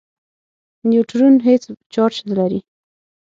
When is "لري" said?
2.39-2.59